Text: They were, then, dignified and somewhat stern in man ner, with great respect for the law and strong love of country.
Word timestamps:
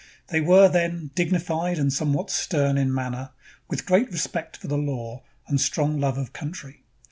They 0.29 0.41
were, 0.41 0.67
then, 0.67 1.11
dignified 1.13 1.77
and 1.77 1.93
somewhat 1.93 2.31
stern 2.31 2.75
in 2.75 2.91
man 2.91 3.11
ner, 3.11 3.29
with 3.69 3.85
great 3.85 4.11
respect 4.11 4.57
for 4.57 4.65
the 4.67 4.75
law 4.75 5.21
and 5.47 5.61
strong 5.61 5.99
love 5.99 6.17
of 6.17 6.33
country. 6.33 6.83